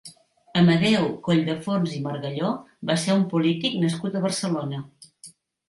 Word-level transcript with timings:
Amadeu 0.61 1.05
Colldeforns 1.27 1.93
i 1.99 1.99
Margalló 2.07 2.51
va 2.93 2.97
ser 3.05 3.19
un 3.21 3.29
polític 3.37 3.79
nascut 3.87 4.19
a 4.21 4.25
Barcelona. 4.27 4.85